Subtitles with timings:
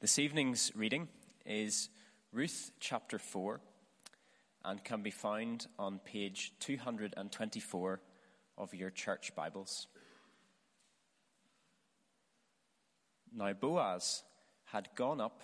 [0.00, 1.08] This evening's reading
[1.44, 1.88] is
[2.32, 3.60] Ruth chapter 4
[4.64, 8.00] and can be found on page 224
[8.56, 9.88] of your church Bibles.
[13.34, 14.22] Now Boaz
[14.66, 15.42] had gone up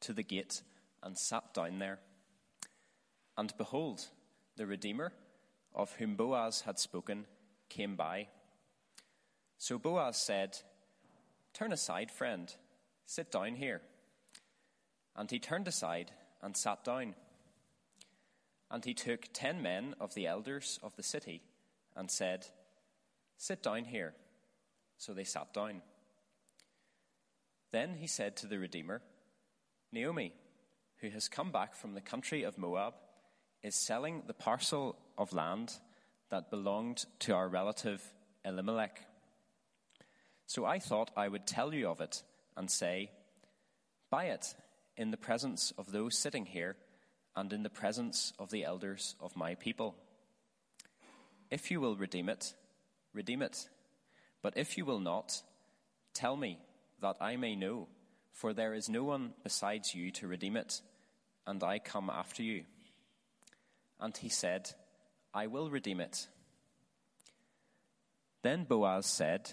[0.00, 0.62] to the gate
[1.02, 1.98] and sat down there.
[3.36, 4.06] And behold,
[4.56, 5.12] the Redeemer,
[5.74, 7.26] of whom Boaz had spoken,
[7.68, 8.28] came by.
[9.58, 10.56] So Boaz said,
[11.52, 12.50] Turn aside, friend
[13.06, 13.80] Sit down here.
[15.14, 16.10] And he turned aside
[16.42, 17.14] and sat down.
[18.70, 21.42] And he took ten men of the elders of the city
[21.94, 22.46] and said,
[23.38, 24.14] Sit down here.
[24.98, 25.82] So they sat down.
[27.70, 29.02] Then he said to the Redeemer,
[29.92, 30.32] Naomi,
[31.00, 32.94] who has come back from the country of Moab,
[33.62, 35.74] is selling the parcel of land
[36.30, 38.02] that belonged to our relative
[38.44, 39.00] Elimelech.
[40.46, 42.22] So I thought I would tell you of it
[42.56, 43.10] and say,
[44.10, 44.54] Buy it
[44.96, 46.76] in the presence of those sitting here
[47.34, 49.94] and in the presence of the elders of my people.
[51.50, 52.54] If you will redeem it,
[53.12, 53.68] redeem it.
[54.42, 55.42] But if you will not,
[56.14, 56.58] tell me
[57.02, 57.88] that I may know,
[58.32, 60.80] for there is no one besides you to redeem it,
[61.46, 62.64] and I come after you.
[64.00, 64.70] And he said,
[65.34, 66.26] I will redeem it.
[68.42, 69.52] Then Boaz said,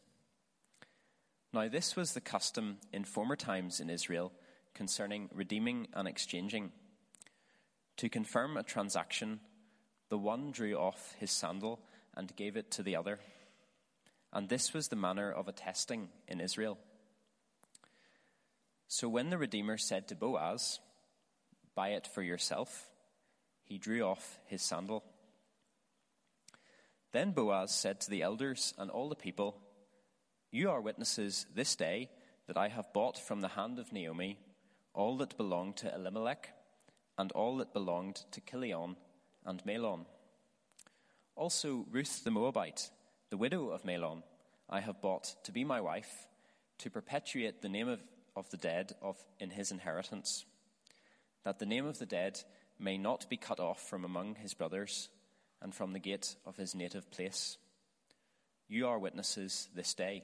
[1.53, 4.31] Now, this was the custom in former times in Israel
[4.73, 6.71] concerning redeeming and exchanging.
[7.97, 9.41] To confirm a transaction,
[10.09, 11.81] the one drew off his sandal
[12.15, 13.19] and gave it to the other.
[14.31, 16.77] And this was the manner of attesting in Israel.
[18.87, 20.79] So when the Redeemer said to Boaz,
[21.75, 22.89] Buy it for yourself,
[23.63, 25.03] he drew off his sandal.
[27.11, 29.57] Then Boaz said to the elders and all the people,
[30.51, 32.09] you are witnesses this day
[32.47, 34.37] that I have bought from the hand of Naomi
[34.93, 36.49] all that belonged to Elimelech
[37.17, 38.97] and all that belonged to Chilion
[39.45, 40.05] and Mahlon.
[41.37, 42.89] Also, Ruth the Moabite,
[43.29, 44.23] the widow of Mahlon,
[44.69, 46.27] I have bought to be my wife,
[46.79, 48.01] to perpetuate the name of,
[48.35, 50.45] of the dead of, in his inheritance,
[51.45, 52.41] that the name of the dead
[52.77, 55.07] may not be cut off from among his brothers
[55.61, 57.57] and from the gate of his native place.
[58.67, 60.23] You are witnesses this day.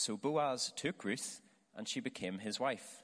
[0.00, 1.42] So Boaz took Ruth,
[1.76, 3.02] and she became his wife.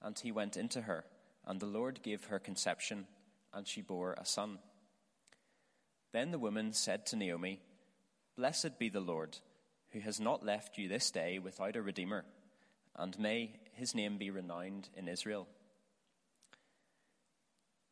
[0.00, 1.04] And he went into her,
[1.44, 3.08] and the Lord gave her conception,
[3.52, 4.58] and she bore a son.
[6.12, 7.60] Then the woman said to Naomi,
[8.36, 9.36] Blessed be the Lord,
[9.90, 12.24] who has not left you this day without a redeemer,
[12.96, 15.46] and may his name be renowned in Israel.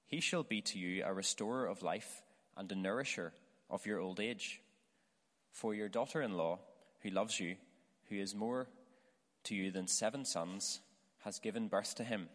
[0.07, 2.23] He shall be to you a restorer of life
[2.57, 3.35] and a nourisher
[3.69, 4.63] of your old age.
[5.53, 6.61] For your daughter in law,
[7.03, 7.57] who loves you,
[8.09, 8.69] who is more
[9.45, 10.81] to you than seven sons,
[11.25, 12.29] has given birth to him.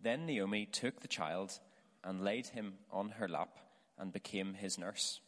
[0.00, 1.58] Then Naomi took the child
[2.02, 3.58] and laid him on her lap
[3.98, 5.20] and became his nurse.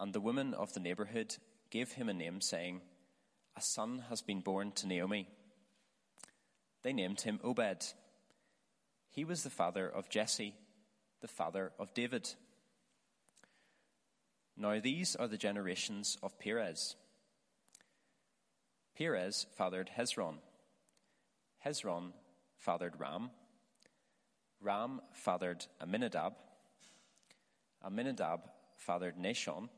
[0.00, 1.36] And the women of the neighborhood
[1.70, 2.80] gave him a name, saying,
[3.56, 5.28] A son has been born to Naomi.
[6.82, 7.92] They named him Obed.
[9.10, 10.54] He was the father of Jesse,
[11.20, 12.34] the father of David.
[14.60, 16.96] Now these are the generations of Perez.
[18.96, 20.38] Perez fathered Hezron.
[21.64, 22.10] Hezron
[22.56, 23.30] fathered Ram.
[24.60, 26.34] Ram fathered Amminadab.
[27.86, 28.40] Amminadab
[28.74, 29.68] fathered Nahshon.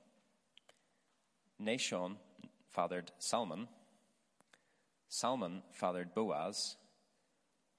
[1.62, 2.16] Nahshon
[2.70, 3.68] fathered Salmon.
[5.10, 6.76] Salmon fathered Boaz.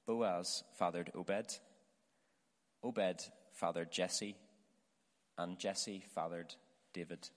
[0.06, 1.58] Boaz fathered Obed.
[2.84, 4.36] Obed fathered Jesse.
[5.36, 6.54] And Jesse fathered
[6.94, 7.30] David.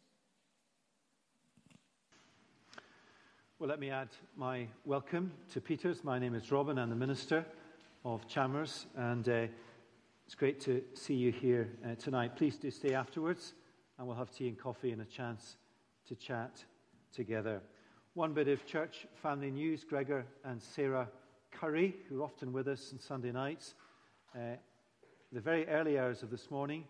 [3.58, 6.02] Well, let me add my welcome to Peter's.
[6.02, 6.76] My name is Robin.
[6.76, 7.46] I'm the minister
[8.04, 9.46] of Chalmers, and uh,
[10.26, 12.34] it's great to see you here uh, tonight.
[12.34, 13.54] Please do stay afterwards,
[13.96, 15.56] and we'll have tea and coffee and a chance
[16.08, 16.64] to chat
[17.12, 17.60] together.
[18.14, 21.08] One bit of church family news Gregor and Sarah
[21.52, 23.74] Curry, who are often with us on Sunday nights,
[24.34, 24.56] uh,
[25.30, 26.84] the very early hours of this morning,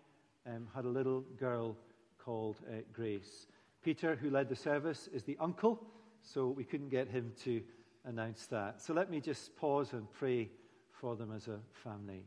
[0.47, 1.77] um, had a little girl
[2.25, 3.47] called uh, Grace.
[3.83, 5.81] Peter, who led the service, is the uncle
[6.23, 7.63] so we couldn't get him to
[8.05, 8.81] announce that.
[8.81, 10.49] So let me just pause and pray
[10.91, 12.25] for them as a family.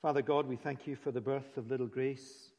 [0.00, 2.50] Father God, we thank you for the birth of little Grace.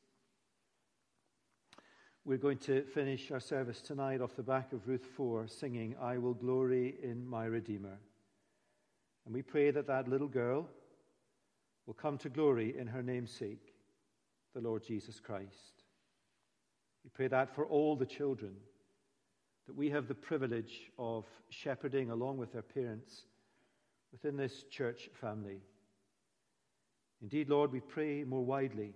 [2.26, 6.18] We're going to finish our service tonight off the back of Ruth 4, singing, I
[6.18, 7.98] will glory in my Redeemer.
[9.26, 10.68] And we pray that that little girl
[11.86, 13.74] will come to glory in her namesake,
[14.54, 15.77] the Lord Jesus Christ.
[17.08, 18.52] We pray that for all the children
[19.66, 23.24] that we have the privilege of shepherding along with their parents
[24.12, 25.62] within this church family.
[27.22, 28.94] Indeed, Lord, we pray more widely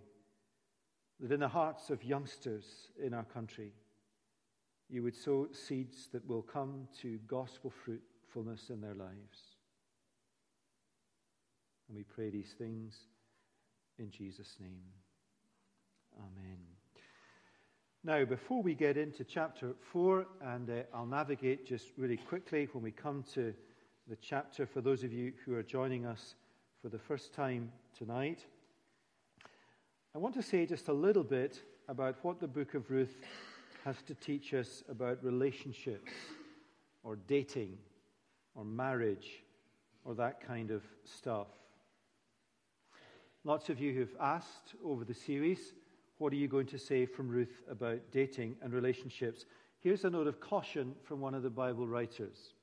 [1.22, 2.66] that in the hearts of youngsters
[3.02, 3.72] in our country,
[4.90, 9.56] you would sow seeds that will come to gospel fruitfulness in their lives.
[11.88, 12.94] And we pray these things
[13.98, 14.84] in Jesus' name.
[16.20, 16.71] Amen.
[18.04, 22.84] Now, before we get into chapter 4, and uh, I'll navigate just really quickly when
[22.84, 23.54] we come to
[24.08, 26.34] the chapter for those of you who are joining us
[26.82, 28.44] for the first time tonight,
[30.16, 33.18] I want to say just a little bit about what the book of Ruth
[33.86, 36.12] has to teach us about relationships
[37.04, 37.78] or dating
[38.56, 39.44] or marriage
[40.06, 41.50] or that kind of stuff.
[43.44, 45.74] Lots of you have asked over the series
[46.22, 49.46] what are you going to say from Ruth about dating and relationships?
[49.80, 52.54] Here's a note of caution from one of the Bible writers.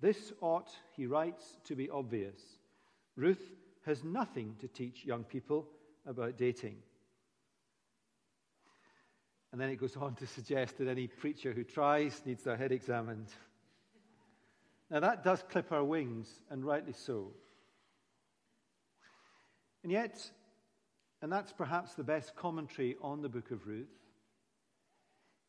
[0.00, 2.40] This ought, he writes, to be obvious.
[3.14, 3.52] Ruth
[3.86, 5.68] has nothing to teach young people
[6.04, 6.74] about dating.
[9.52, 12.72] And then it goes on to suggest that any preacher who tries needs their head
[12.72, 13.28] examined.
[14.90, 17.30] Now, that does clip our wings, and rightly so.
[19.84, 20.28] And yet,
[21.24, 23.88] and that's perhaps the best commentary on the book of Ruth.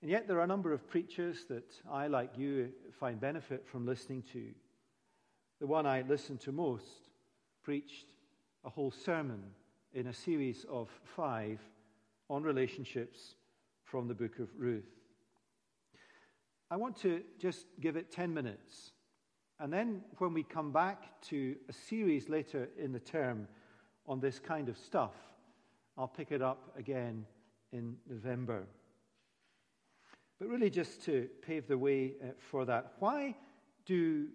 [0.01, 3.85] And yet, there are a number of preachers that I, like you, find benefit from
[3.85, 4.51] listening to.
[5.59, 7.09] The one I listened to most
[7.61, 8.05] preached
[8.63, 9.41] a whole sermon
[9.93, 11.59] in a series of five
[12.29, 13.35] on relationships
[13.83, 14.95] from the book of Ruth.
[16.71, 18.93] I want to just give it 10 minutes.
[19.59, 23.49] And then, when we come back to a series later in the term
[24.07, 25.11] on this kind of stuff,
[25.97, 27.25] I'll pick it up again
[27.71, 28.63] in November.
[30.39, 33.35] But really, just to pave the way uh, for that, why
[33.85, 34.27] do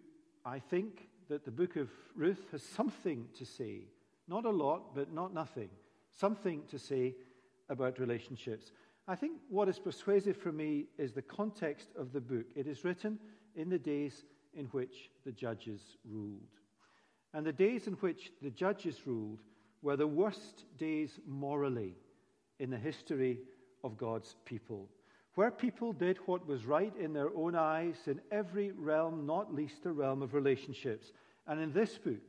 [0.44, 3.82] I think that the book of Ruth has something to say?
[4.26, 5.68] Not a lot, but not nothing.
[6.12, 7.14] Something to say
[7.68, 8.72] about relationships.
[9.06, 12.46] I think what is persuasive for me is the context of the book.
[12.56, 13.18] It is written
[13.54, 14.24] in the days
[14.54, 16.48] in which the judges ruled.
[17.34, 19.40] And the days in which the judges ruled
[19.82, 21.96] were the worst days morally
[22.58, 23.38] in the history
[23.82, 24.88] of God's people,
[25.34, 29.82] where people did what was right in their own eyes in every realm, not least
[29.82, 31.12] the realm of relationships.
[31.46, 32.20] And in this book,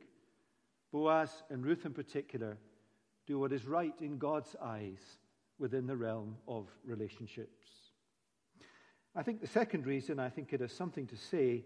[0.92, 2.56] Boaz and Ruth in particular
[3.26, 5.00] do what is right in God's eyes
[5.58, 7.66] within the realm of relationships.
[9.14, 11.64] I think the second reason I think it has something to say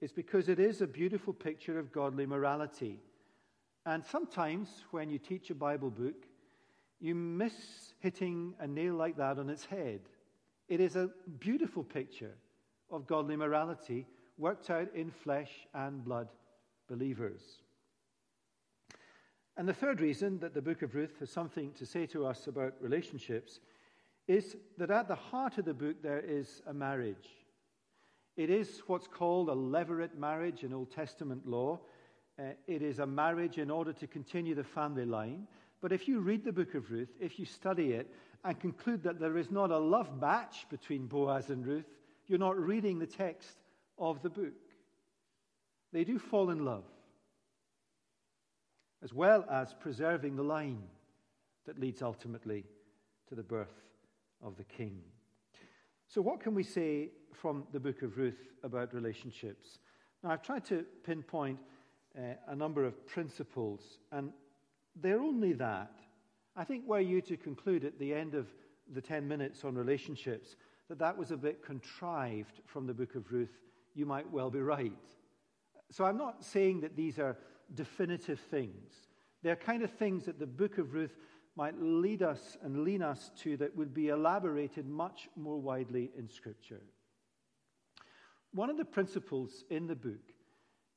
[0.00, 3.00] is because it is a beautiful picture of godly morality
[3.88, 6.26] and sometimes when you teach a Bible book,
[7.00, 10.00] you miss hitting a nail like that on its head.
[10.68, 12.34] It is a beautiful picture
[12.90, 16.28] of godly morality worked out in flesh and blood
[16.86, 17.40] believers.
[19.56, 22.46] And the third reason that the book of Ruth has something to say to us
[22.46, 23.58] about relationships
[24.26, 27.30] is that at the heart of the book there is a marriage.
[28.36, 31.80] It is what's called a levirate marriage in Old Testament law.
[32.38, 35.46] Uh, it is a marriage in order to continue the family line.
[35.80, 38.12] But if you read the book of Ruth, if you study it
[38.44, 41.88] and conclude that there is not a love match between Boaz and Ruth,
[42.26, 43.56] you're not reading the text
[43.98, 44.52] of the book.
[45.92, 46.84] They do fall in love,
[49.02, 50.82] as well as preserving the line
[51.66, 52.64] that leads ultimately
[53.28, 53.90] to the birth
[54.42, 55.00] of the king.
[56.06, 59.78] So, what can we say from the book of Ruth about relationships?
[60.22, 61.58] Now, I've tried to pinpoint
[62.16, 64.32] uh, a number of principles, and
[65.00, 65.92] they're only that.
[66.56, 68.46] I think were you to conclude at the end of
[68.92, 70.56] the 10 minutes on relationships
[70.88, 73.60] that that was a bit contrived from the book of Ruth,
[73.94, 74.92] you might well be right.
[75.90, 77.36] So I'm not saying that these are
[77.74, 78.92] definitive things.
[79.42, 81.16] They're kind of things that the book of Ruth
[81.56, 86.28] might lead us and lean us to that would be elaborated much more widely in
[86.28, 86.82] Scripture.
[88.52, 90.32] One of the principles in the book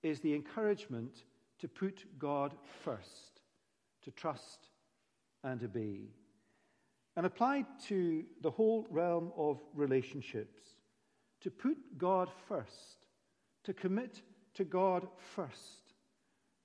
[0.03, 1.23] is the encouragement
[1.59, 2.53] to put God
[2.83, 3.41] first,
[4.03, 4.69] to trust
[5.43, 6.09] and obey.
[7.15, 10.63] And applied to the whole realm of relationships,
[11.41, 13.05] to put God first,
[13.63, 14.21] to commit
[14.55, 15.93] to God first,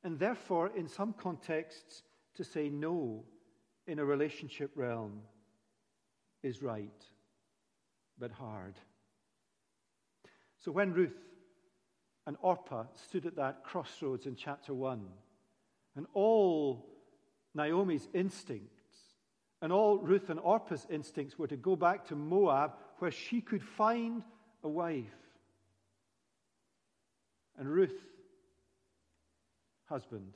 [0.05, 2.03] and therefore, in some contexts,
[2.37, 3.25] to say no
[3.87, 5.21] in a relationship realm
[6.43, 7.05] is right,
[8.19, 8.75] but hard.
[10.59, 11.17] So when Ruth
[12.27, 15.07] and Orpah stood at that crossroads in chapter 1,
[15.97, 16.87] and all
[17.55, 18.77] Naomi's instincts
[19.63, 23.63] and all Ruth and Orpah's instincts were to go back to Moab where she could
[23.63, 24.23] find
[24.63, 25.07] a wife.
[27.59, 27.99] And Ruth,
[29.87, 30.33] husband,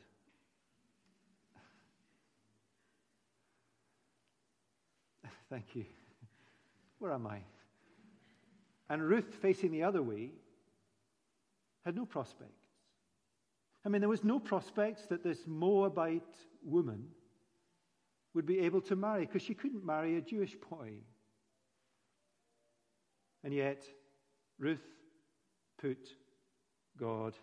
[5.51, 5.85] Thank you.
[6.99, 7.41] Where am I?
[8.89, 10.31] And Ruth, facing the other way,
[11.91, 12.69] had no prospects.
[13.85, 17.09] I mean, there was no prospects that this Moabite woman
[18.33, 20.93] would be able to marry because she couldn't marry a Jewish boy.
[23.43, 23.83] And yet,
[24.61, 24.87] Ruth
[25.83, 26.11] put
[26.97, 27.35] God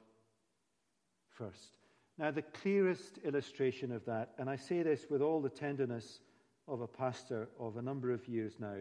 [1.29, 1.75] first.
[2.17, 6.21] Now, the clearest illustration of that, and I say this with all the tenderness
[6.69, 8.77] of a pastor of a number of years now,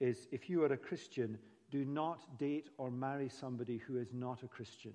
[0.00, 1.38] is if you are a Christian,
[1.70, 4.94] do not date or marry somebody who is not a Christian.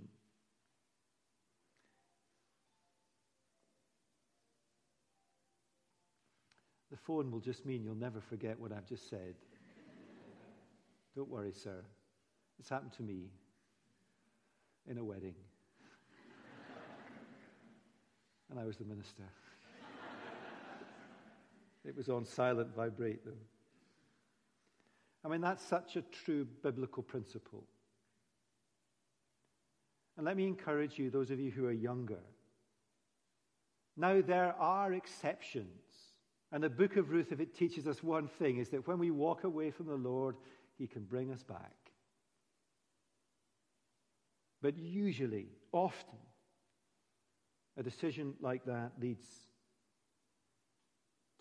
[6.89, 9.35] The phone will just mean you'll never forget what I've just said.
[11.15, 11.83] Don't worry, sir.
[12.59, 13.29] It's happened to me
[14.87, 15.35] in a wedding.
[18.51, 19.23] and I was the minister.
[21.85, 23.31] it was on silent vibrate, though.
[25.23, 27.63] I mean, that's such a true biblical principle.
[30.17, 32.19] And let me encourage you, those of you who are younger.
[33.95, 35.67] Now, there are exceptions.
[36.51, 39.11] And the book of Ruth, if it teaches us one thing, is that when we
[39.11, 40.35] walk away from the Lord,
[40.77, 41.73] he can bring us back.
[44.61, 46.19] But usually, often,
[47.77, 49.25] a decision like that leads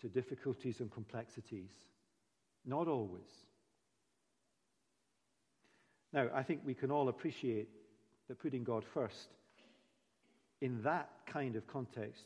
[0.01, 1.71] to difficulties and complexities.
[2.65, 3.29] Not always.
[6.13, 7.69] Now, I think we can all appreciate
[8.27, 9.29] that putting God first
[10.61, 12.25] in that kind of context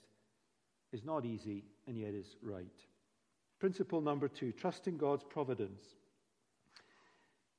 [0.91, 2.67] is not easy and yet is right.
[3.59, 5.81] Principle number two trusting God's providence.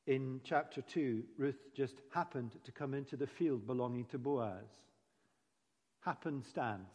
[0.06, 4.68] In chapter 2, Ruth just happened to come into the field belonging to Boaz.
[6.00, 6.88] Happenstance.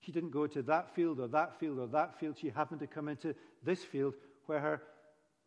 [0.00, 2.36] She didn't go to that field or that field or that field.
[2.38, 3.34] She happened to come into
[3.64, 4.14] this field
[4.46, 4.82] where her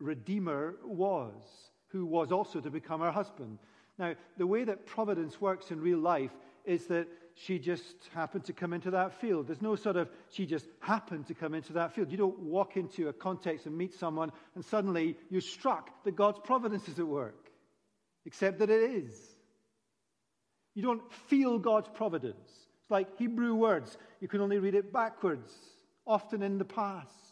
[0.00, 3.58] Redeemer was who was also to become her husband.
[3.98, 6.32] Now, the way that providence works in real life
[6.64, 9.46] is that she just happened to come into that field.
[9.46, 12.10] There's no sort of, she just happened to come into that field.
[12.10, 16.40] You don't walk into a context and meet someone and suddenly you're struck that God's
[16.42, 17.50] providence is at work,
[18.24, 19.14] except that it is.
[20.74, 22.48] You don't feel God's providence.
[22.82, 25.52] It's like Hebrew words, you can only read it backwards,
[26.06, 27.25] often in the past.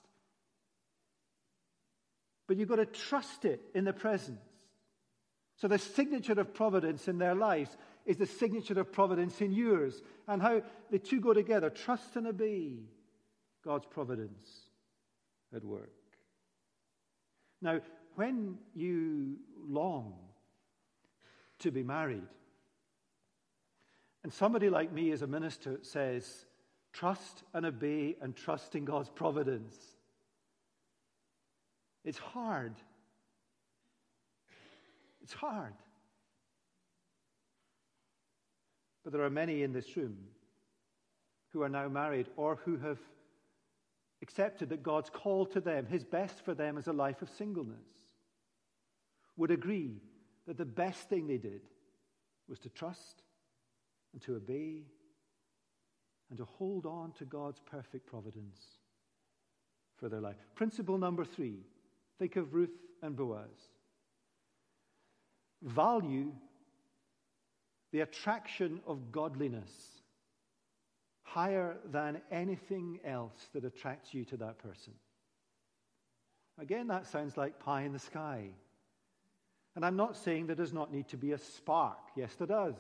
[2.47, 4.41] But you've got to trust it in the presence.
[5.57, 10.03] So the signature of providence in their lives is the signature of providence in yours.
[10.29, 12.81] And how the two go together trust and obey
[13.65, 14.49] God's providence
[15.55, 15.91] at work.
[17.63, 17.81] Now,
[18.17, 20.15] when you long
[21.61, 22.27] to be married,
[24.23, 26.47] and somebody like me as a minister says,
[26.93, 29.75] trust and obey and trust in God's providence,
[32.05, 32.75] it's hard.
[35.23, 35.75] It's hard.
[39.03, 40.17] But there are many in this room
[41.51, 42.99] who are now married or who have
[44.23, 47.87] accepted that God's call to them, his best for them, is a life of singleness,
[49.37, 50.01] would agree
[50.47, 51.63] that the best thing they did
[52.49, 53.23] was to trust
[54.13, 54.85] and to obey
[56.31, 58.59] and to hold on to God's perfect providence
[59.97, 60.37] for their life.
[60.55, 61.61] Principle number three
[62.25, 62.71] think of Ruth
[63.03, 63.51] and Boaz
[65.61, 66.33] value
[67.93, 69.71] the attraction of godliness
[71.23, 74.95] higher than anything else that attracts you to that person.
[76.59, 78.49] Again, that sounds like pie in the sky.
[79.77, 81.99] And I'm not saying there does not need to be a spark.
[82.17, 82.77] Yes, there does.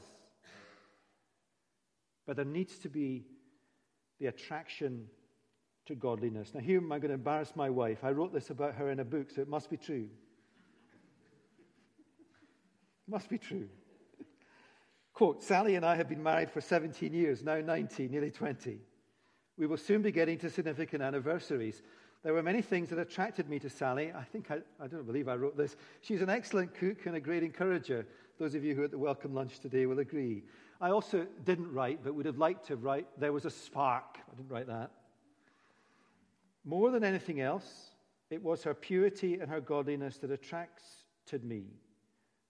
[2.26, 3.26] But there needs to be
[4.20, 5.08] the attraction
[5.86, 6.52] to godliness.
[6.54, 8.04] Now, here am I'm going to embarrass my wife.
[8.04, 10.08] I wrote this about her in a book, so it must be true.
[13.06, 13.68] Must be true.
[15.12, 18.80] Quote Sally and I have been married for 17 years, now 19, nearly 20.
[19.56, 21.82] We will soon be getting to significant anniversaries.
[22.24, 24.10] There were many things that attracted me to Sally.
[24.12, 25.76] I think I, I don't believe I wrote this.
[26.00, 28.06] She's an excellent cook and a great encourager.
[28.38, 30.42] Those of you who are at the welcome lunch today will agree.
[30.80, 34.18] I also didn't write, but would have liked to write, there was a spark.
[34.32, 34.90] I didn't write that.
[36.64, 37.90] More than anything else,
[38.30, 41.64] it was her purity and her godliness that attracted me.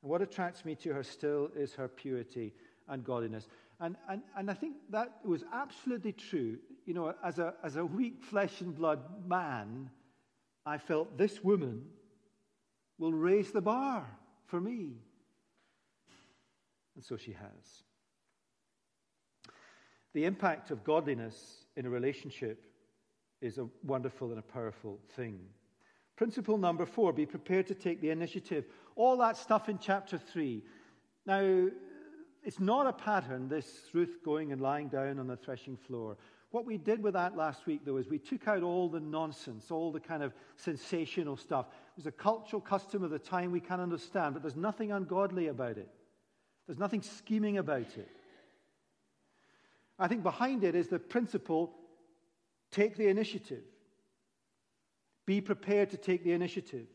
[0.03, 2.55] And what attracts me to her still is her purity
[2.89, 3.49] and godliness.
[3.81, 6.59] And, and, and I think that was absolutely true.
[6.87, 9.91] You know, as a, as a weak flesh and blood man,
[10.65, 11.85] I felt this woman
[12.99, 14.07] will raise the bar
[14.47, 14.93] for me.
[16.95, 17.83] And so she has.
[20.13, 22.65] The impact of godliness in a relationship
[23.41, 25.41] is a wonderful and a powerful thing.
[26.17, 28.67] Principle number four be prepared to take the initiative.
[28.97, 30.63] All that stuff in chapter three.
[31.27, 31.69] Now,
[32.43, 36.17] it's not a pattern, this Ruth going and lying down on the threshing floor.
[36.51, 39.71] What we did with that last week, though, is we took out all the nonsense,
[39.73, 41.67] all the kind of sensational stuff.
[41.67, 45.49] It was a cultural custom of the time we can understand, but there's nothing ungodly
[45.49, 45.89] about it.
[46.67, 48.09] There's nothing scheming about it.
[49.99, 51.75] I think behind it is the principle
[52.75, 53.63] take the initiative.
[55.27, 56.87] Be prepared to take the initiative.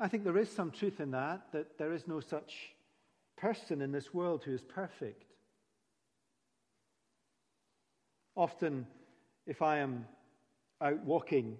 [0.00, 2.74] I think there is some truth in that, that there is no such
[3.36, 5.24] person in this world who is perfect.
[8.34, 8.86] Often,
[9.46, 10.06] if I am
[10.80, 11.56] out walking,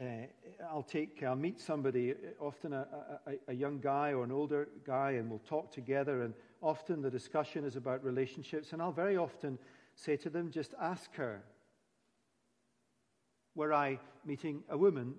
[0.00, 0.04] uh,
[0.70, 2.86] I'll take, I'll meet somebody, often a,
[3.26, 6.22] a, a, young guy or an older guy, and we'll talk together.
[6.22, 6.32] And
[6.62, 8.72] often the discussion is about relationships.
[8.72, 9.58] And I'll very often
[9.94, 11.42] say to them, just ask her.
[13.54, 15.14] Were I meeting a woman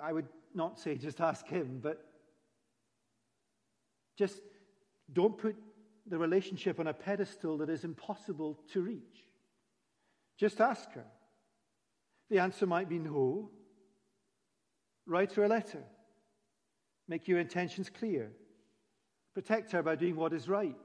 [0.00, 2.04] I would not say just ask him, but
[4.16, 4.40] just
[5.12, 5.56] don't put
[6.06, 9.24] the relationship on a pedestal that is impossible to reach.
[10.38, 11.04] Just ask her.
[12.30, 13.50] The answer might be no.
[15.06, 15.82] Write her a letter.
[17.08, 18.32] Make your intentions clear.
[19.36, 20.78] Protect her by doing what is right.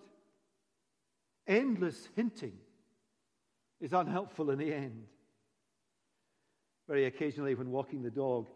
[1.47, 2.57] Endless hinting
[3.79, 5.05] is unhelpful in the end.
[6.85, 8.49] Very occasionally, when walking the dog,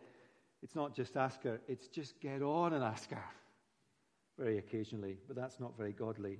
[0.62, 3.23] it's not just ask her, it's just get on and ask her.
[4.38, 6.39] Very occasionally, but that's not very godly.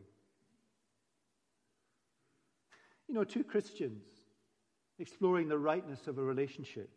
[3.08, 4.04] You know, two Christians
[5.00, 6.90] exploring the rightness of a relationship.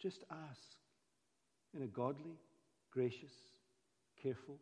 [0.00, 0.76] Just ask
[1.74, 2.38] in a godly,
[2.92, 3.32] gracious,
[4.22, 4.58] careful,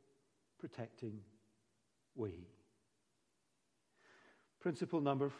[0.59, 1.21] protecting
[2.15, 2.47] way.
[4.61, 5.31] Principle number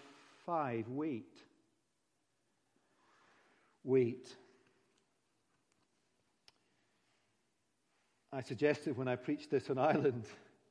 [0.47, 1.37] five wait.
[3.85, 4.35] Wait.
[8.33, 10.25] I suggested when I preached this on Ireland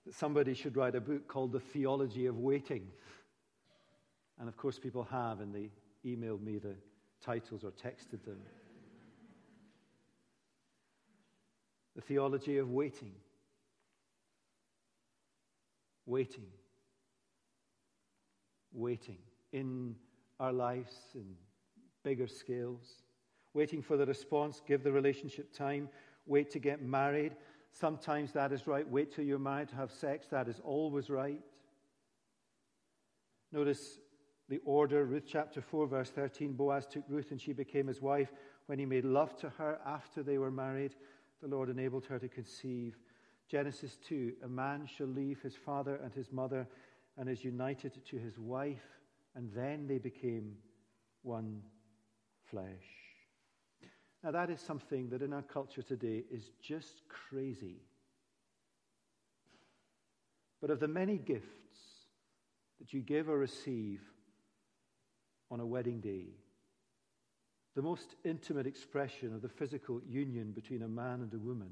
[0.05, 2.87] that somebody should write a book called The Theology of Waiting.
[4.39, 5.71] And of course, people have, and they
[6.05, 6.75] emailed me the
[7.21, 8.37] titles or texted them.
[11.97, 13.11] the theology of waiting.
[16.07, 16.47] Waiting.
[18.73, 19.19] Waiting
[19.51, 19.95] in
[20.39, 21.35] our lives in
[22.03, 23.03] bigger scales.
[23.53, 25.89] Waiting for the response, give the relationship time,
[26.25, 27.35] wait to get married.
[27.71, 28.89] Sometimes that is right.
[28.89, 30.27] Wait till you're married to have sex.
[30.27, 31.41] That is always right.
[33.51, 33.99] Notice
[34.49, 36.53] the order, Ruth chapter 4, verse 13.
[36.53, 38.31] Boaz took Ruth and she became his wife.
[38.67, 40.95] When he made love to her after they were married,
[41.41, 42.97] the Lord enabled her to conceive.
[43.49, 46.67] Genesis 2 A man shall leave his father and his mother
[47.17, 48.83] and is united to his wife,
[49.35, 50.55] and then they became
[51.23, 51.61] one
[52.49, 52.65] flesh.
[54.23, 57.81] Now, that is something that in our culture today is just crazy.
[60.59, 61.47] But of the many gifts
[62.79, 64.01] that you give or receive
[65.49, 66.25] on a wedding day,
[67.75, 71.69] the most intimate expression of the physical union between a man and a woman,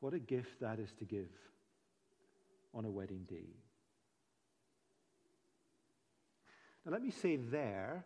[0.00, 1.30] what a gift that is to give
[2.74, 3.56] on a wedding day.
[6.84, 8.04] Now, let me say there,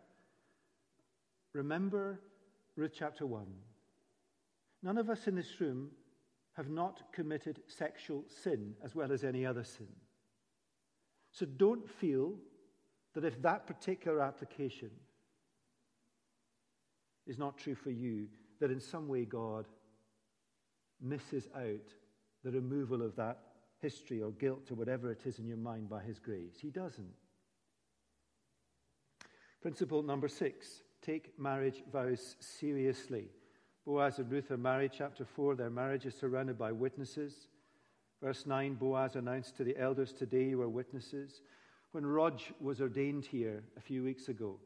[1.53, 2.19] remember
[2.75, 3.45] Ruth chapter 1.
[4.83, 5.91] None of us in this room
[6.53, 9.87] have not committed sexual sin as well as any other sin.
[11.31, 12.33] So don't feel
[13.13, 14.89] that if that particular application
[17.27, 18.27] is not true for you,
[18.59, 19.65] that in some way God
[21.01, 21.93] misses out
[22.43, 23.39] the removal of that
[23.81, 26.57] history or guilt or whatever it is in your mind by His grace.
[26.61, 27.13] He doesn't.
[29.61, 33.29] Principle number six take marriage vows seriously.
[33.85, 34.91] Boaz and Ruth are married.
[34.95, 37.47] Chapter 4, their marriage is surrounded by witnesses.
[38.21, 41.41] Verse 9 Boaz announced to the elders, Today you are witnesses.
[41.91, 44.59] When Rog was ordained here a few weeks ago,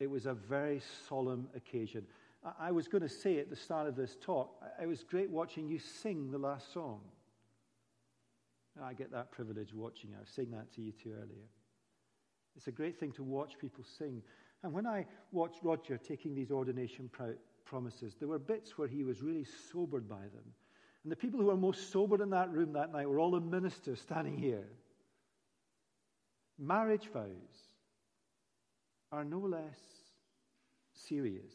[0.00, 2.04] it was a very solemn occasion.
[2.58, 4.50] I was going to say at the start of this talk,
[4.80, 7.00] it was great watching you sing the last song.
[8.82, 10.16] I get that privilege watching you.
[10.16, 11.48] I was saying that to you too earlier.
[12.56, 14.22] It's a great thing to watch people sing.
[14.62, 17.10] And when I watched Roger taking these ordination
[17.66, 20.54] promises, there were bits where he was really sobered by them.
[21.02, 23.40] And the people who were most sobered in that room that night were all the
[23.40, 24.66] ministers standing here.
[26.58, 27.26] Marriage vows
[29.12, 29.78] are no less
[30.92, 31.52] serious.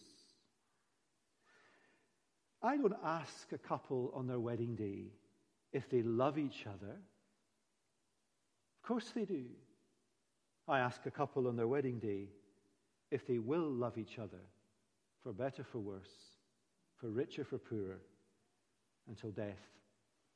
[2.65, 5.11] I don't ask a couple on their wedding day
[5.71, 6.93] if they love each other.
[6.93, 9.43] Of course they do.
[10.67, 12.29] I ask a couple on their wedding day
[13.11, 14.41] if they will love each other,
[15.21, 16.33] for better, for worse,
[16.99, 17.99] for richer, for poorer,
[19.07, 19.61] until death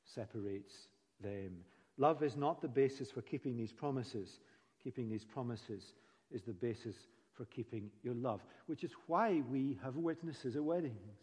[0.06, 0.74] separates
[1.22, 1.58] them.
[1.98, 4.40] Love is not the basis for keeping these promises.
[4.84, 5.94] Keeping these promises
[6.32, 6.96] is the basis
[7.34, 11.18] for keeping your love, which is why we have witnesses at weddings.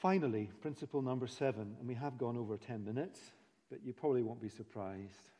[0.00, 3.18] Finally, principle number seven, and we have gone over 10 minutes,
[3.68, 5.30] but you probably won't be surprised.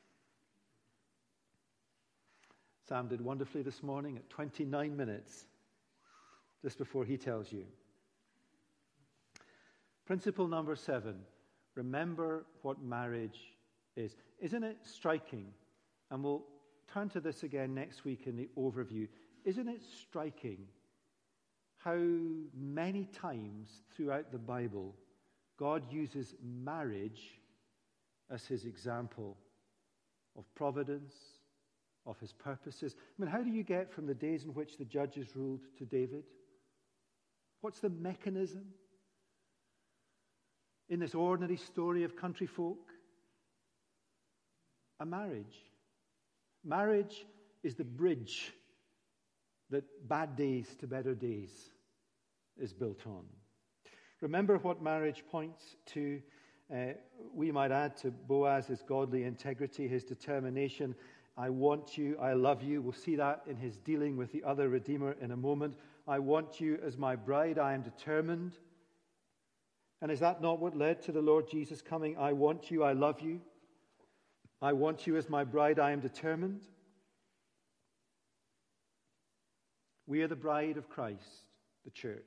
[2.88, 5.46] Sam did wonderfully this morning at 29 minutes,
[6.60, 7.64] just before he tells you.
[10.06, 11.20] Principle number seven
[11.76, 13.38] remember what marriage
[13.94, 14.16] is.
[14.40, 15.46] Isn't it striking?
[16.10, 16.42] And we'll
[16.92, 19.06] turn to this again next week in the overview.
[19.44, 20.66] Isn't it striking
[21.78, 21.98] how
[22.56, 24.94] many times throughout the Bible
[25.58, 27.40] God uses marriage
[28.30, 29.36] as his example
[30.36, 31.14] of providence,
[32.04, 32.96] of his purposes?
[32.98, 35.84] I mean, how do you get from the days in which the judges ruled to
[35.84, 36.24] David?
[37.60, 38.64] What's the mechanism
[40.88, 42.90] in this ordinary story of country folk?
[45.00, 45.64] A marriage.
[46.64, 47.24] Marriage
[47.62, 48.52] is the bridge
[49.70, 51.70] that bad days to better days
[52.58, 53.24] is built on.
[54.20, 56.20] Remember what marriage points to.
[56.72, 56.92] Uh,
[57.32, 60.94] we might add to Boaz's godly integrity, his determination.
[61.36, 62.82] I want you, I love you.
[62.82, 65.76] We'll see that in his dealing with the other Redeemer in a moment.
[66.06, 67.58] I want you as my bride.
[67.58, 68.58] I am determined.
[70.02, 72.16] And is that not what led to the Lord Jesus coming?
[72.18, 73.40] I want you, I love you.
[74.60, 75.78] I want you as my bride.
[75.78, 76.62] I am determined.
[80.08, 81.44] We are the bride of Christ,
[81.84, 82.24] the church.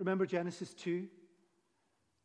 [0.00, 1.06] Remember Genesis 2?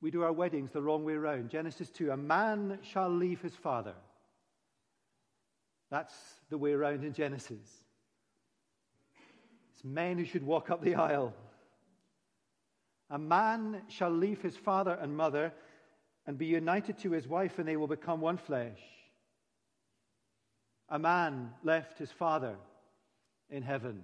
[0.01, 1.51] We do our weddings the wrong way around.
[1.51, 3.93] Genesis 2 A man shall leave his father.
[5.91, 6.15] That's
[6.49, 7.59] the way around in Genesis.
[9.75, 11.35] It's men who should walk up the aisle.
[13.11, 15.53] A man shall leave his father and mother
[16.25, 18.79] and be united to his wife, and they will become one flesh.
[20.89, 22.55] A man left his father
[23.47, 24.03] in heaven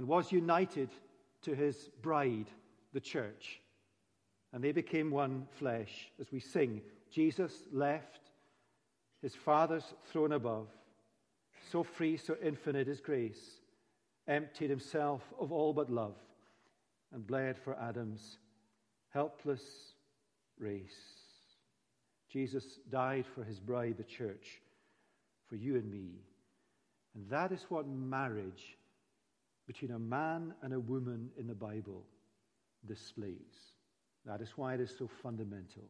[0.00, 0.88] and was united
[1.42, 2.46] to his bride,
[2.94, 3.60] the church.
[4.50, 6.10] And they became one flesh.
[6.18, 8.30] As we sing, Jesus left
[9.20, 10.68] his Father's throne above,
[11.70, 13.60] so free, so infinite is grace,
[14.26, 16.16] emptied himself of all but love,
[17.12, 18.38] and bled for Adam's
[19.10, 19.92] helpless
[20.58, 21.20] race.
[22.32, 24.62] Jesus died for his bride, the church,
[25.46, 26.22] for you and me.
[27.14, 28.78] And that is what marriage
[29.70, 32.02] between a man and a woman in the Bible
[32.88, 33.70] displays.
[34.26, 35.84] That is why it is so fundamental.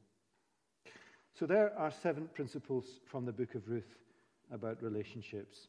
[1.33, 3.97] So, there are seven principles from the book of Ruth
[4.53, 5.69] about relationships,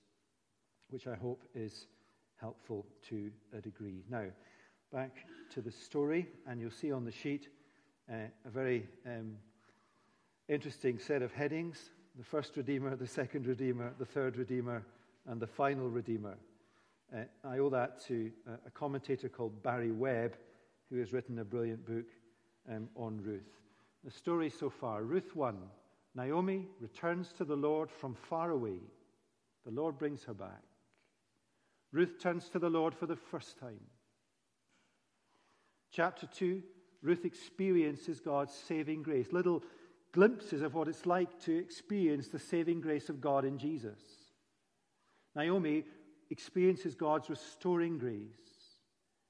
[0.90, 1.88] which I hope is
[2.36, 4.04] helpful to a degree.
[4.10, 4.26] Now,
[4.92, 5.16] back
[5.54, 7.48] to the story, and you'll see on the sheet
[8.12, 9.38] uh, a very um,
[10.50, 14.84] interesting set of headings the first Redeemer, the second Redeemer, the third Redeemer,
[15.28, 16.36] and the final Redeemer.
[17.14, 20.38] Uh, I owe that to uh, a commentator called Barry Webb,
[20.90, 22.06] who has written a brilliant book
[22.70, 23.62] um, on Ruth.
[24.04, 25.58] The story so far Ruth 1
[26.16, 28.80] Naomi returns to the Lord from far away.
[29.66, 30.64] The Lord brings her back.
[31.94, 33.80] Ruth turns to the Lord for the first time.
[35.92, 36.62] Chapter 2
[37.02, 39.64] Ruth experiences God's saving grace, little
[40.12, 44.00] glimpses of what it's like to experience the saving grace of God in Jesus.
[45.36, 45.86] Naomi
[46.32, 48.80] experiences God's restoring grace.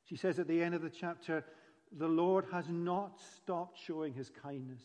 [0.06, 1.44] She says at the end of the chapter,
[1.92, 4.82] The Lord has not stopped showing his kindness.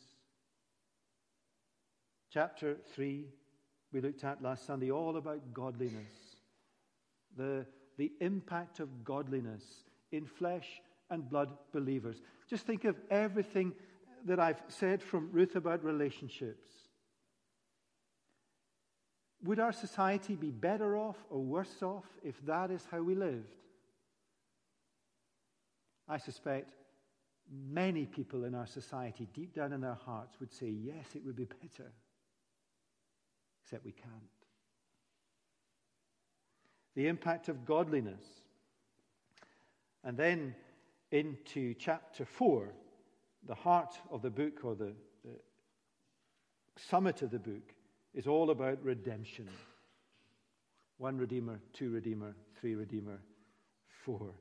[2.33, 3.27] Chapter 3,
[3.93, 6.37] we looked at last Sunday, all about godliness.
[7.37, 7.67] The,
[7.99, 9.63] the impact of godliness
[10.11, 12.23] in flesh and blood believers.
[12.49, 13.73] Just think of everything
[14.25, 16.69] that I've said from Ruth about relationships.
[19.47, 23.55] Would our society be better off or worse off if that is how we lived?
[26.09, 26.73] I suspect
[27.49, 31.37] many people in our society, deep down in their hearts, would say, yes, it would
[31.37, 31.93] be better.
[33.63, 34.13] Except we can't.
[36.97, 38.25] The impact of godliness.
[40.03, 40.57] And then
[41.13, 42.69] into chapter 4,
[43.47, 44.93] the heart of the book, or the,
[45.25, 45.39] the
[46.89, 47.76] summit of the book,
[48.17, 49.47] is all about redemption.
[50.97, 53.21] One Redeemer, two Redeemer, three Redeemer,
[54.05, 54.33] four.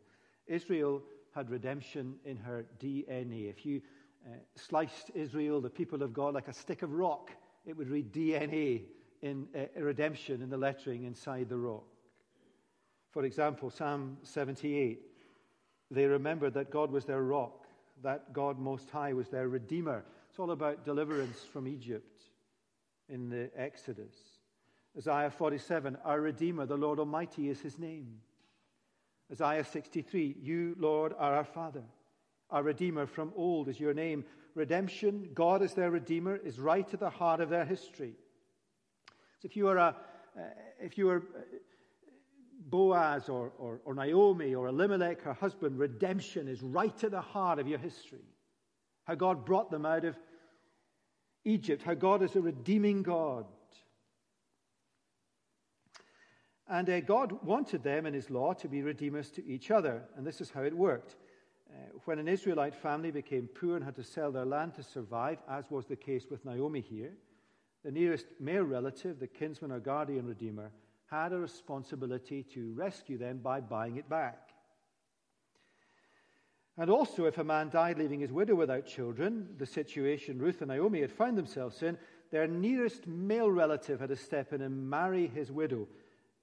[0.48, 1.04] Israel
[1.36, 3.50] had redemption in her DNA.
[3.50, 3.82] If you
[4.26, 7.32] uh, sliced Israel, the people of God, like a stick of rock,
[7.66, 8.84] it would read DNA
[9.22, 11.84] in uh, redemption in the lettering inside the rock.
[13.12, 15.02] For example, Psalm 78,
[15.92, 17.66] they remembered that God was their rock,
[18.04, 20.06] that God Most High was their Redeemer.
[20.30, 22.15] It's all about deliverance from Egypt
[23.10, 24.16] in the Exodus.
[24.98, 28.20] Isaiah 47, our Redeemer, the Lord Almighty, is his name.
[29.32, 31.84] Isaiah 63, you, Lord, are our Father.
[32.50, 34.24] Our Redeemer from old is your name.
[34.54, 38.14] Redemption, God as their Redeemer, is right at the heart of their history.
[39.40, 39.96] So if you are, a,
[40.38, 40.42] uh,
[40.80, 41.42] if you are uh,
[42.68, 47.60] Boaz or, or, or Naomi or Elimelech, her husband, redemption is right at the heart
[47.60, 48.24] of your history.
[49.04, 50.16] How God brought them out of
[51.46, 53.46] Egypt, how God is a redeeming God.
[56.68, 60.26] And uh, God wanted them in His law to be redeemers to each other, and
[60.26, 61.16] this is how it worked.
[61.70, 65.38] Uh, when an Israelite family became poor and had to sell their land to survive,
[65.50, 67.14] as was the case with Naomi here,
[67.84, 70.72] the nearest male relative, the kinsman or guardian redeemer,
[71.12, 74.45] had a responsibility to rescue them by buying it back.
[76.78, 80.70] And also, if a man died leaving his widow without children, the situation Ruth and
[80.70, 81.98] Naomi had found themselves in,
[82.32, 85.88] their nearest male relative had to step in and marry his widow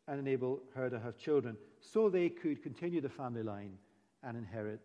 [0.09, 3.77] and enable her to have children so they could continue the family line
[4.23, 4.81] and inherit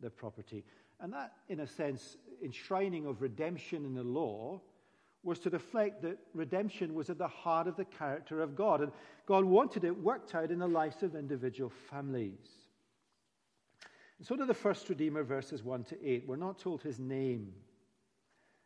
[0.00, 0.64] the property.
[1.00, 4.60] And that, in a sense, enshrining of redemption in the law
[5.24, 8.80] was to reflect that redemption was at the heart of the character of God.
[8.80, 8.92] And
[9.26, 12.61] God wanted it worked out in the lives of individual families.
[14.22, 16.28] And so do the first Redeemer, verses 1 to 8.
[16.28, 17.54] We're not told his name.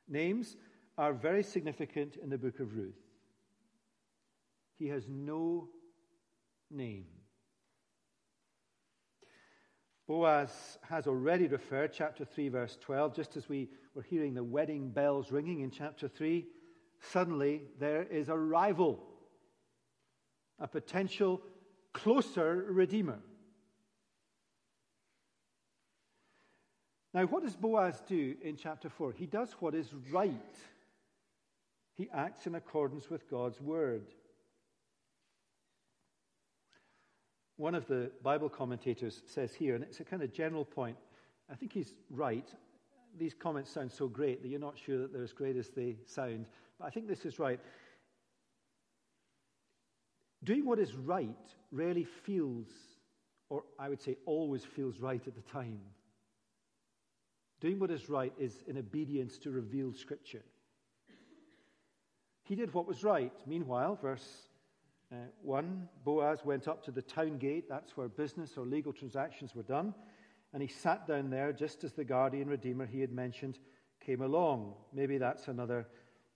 [0.06, 0.54] Names
[0.98, 3.00] are very significant in the book of Ruth.
[4.78, 5.68] He has no
[6.70, 7.06] name.
[10.06, 14.90] Boaz has already referred, chapter 3, verse 12, just as we were hearing the wedding
[14.90, 16.46] bells ringing in chapter 3,
[17.00, 19.02] suddenly there is a rival,
[20.58, 21.40] a potential
[21.94, 23.20] closer redeemer.
[27.16, 29.12] Now, what does Boaz do in chapter 4?
[29.12, 30.54] He does what is right.
[31.94, 34.04] He acts in accordance with God's word.
[37.56, 40.98] One of the Bible commentators says here, and it's a kind of general point,
[41.50, 42.46] I think he's right.
[43.18, 45.96] These comments sound so great that you're not sure that they're as great as they
[46.04, 46.44] sound,
[46.78, 47.60] but I think this is right.
[50.44, 52.68] Doing what is right rarely feels,
[53.48, 55.80] or I would say always feels right at the time.
[57.66, 60.44] Doing what is right is in obedience to revealed scripture.
[62.44, 63.32] He did what was right.
[63.44, 64.46] Meanwhile, verse
[65.10, 67.68] uh, 1 Boaz went up to the town gate.
[67.68, 69.94] That's where business or legal transactions were done.
[70.52, 73.58] And he sat down there just as the guardian redeemer he had mentioned
[73.98, 74.74] came along.
[74.92, 75.88] Maybe that's another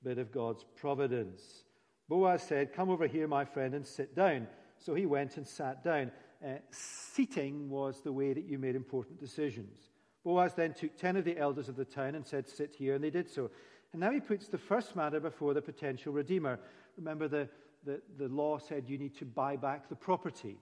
[0.03, 1.62] bit of God's providence.
[2.09, 4.49] Boaz said, Come over here, my friend, and sit down.
[4.79, 6.11] So he went and sat down.
[6.45, 9.89] Uh, seating was the way that you made important decisions.
[10.24, 13.02] Boaz then took ten of the elders of the town and said, Sit here, and
[13.02, 13.50] they did so.
[13.92, 16.61] And now he puts the first matter before the potential redeemer.
[16.96, 17.48] Remember, the,
[17.85, 20.59] the, the law said you need to buy back the property.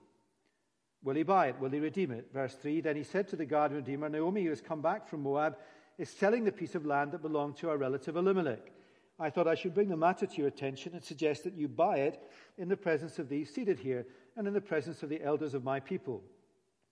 [1.03, 1.59] Will he buy it?
[1.59, 2.29] Will he redeem it?
[2.33, 5.23] Verse 3 Then he said to the guardian redeemer, Naomi, who has come back from
[5.23, 5.57] Moab,
[5.97, 8.71] is selling the piece of land that belonged to our relative Elimelech.
[9.19, 11.97] I thought I should bring the matter to your attention and suggest that you buy
[11.97, 12.21] it
[12.57, 14.05] in the presence of these seated here
[14.37, 16.23] and in the presence of the elders of my people.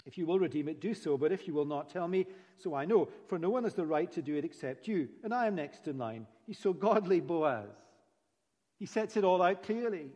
[0.07, 2.73] If you will redeem it, do so, but if you will not, tell me, so
[2.73, 3.09] I know.
[3.27, 5.85] For no one has the right to do it except you, and I am next
[5.85, 6.25] in line.
[6.45, 7.67] He's so godly, Boaz.
[8.79, 10.07] He sets it all out clearly.